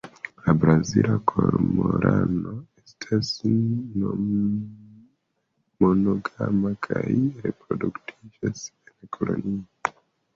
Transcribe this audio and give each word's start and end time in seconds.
La 0.43 0.53
Brazila 0.61 1.15
kormorano 1.31 2.53
estas 2.83 3.29
monogama 5.85 6.73
kaj 6.87 7.03
reproduktiĝas 7.45 8.65
en 8.73 9.13
kolonioj. 9.19 9.93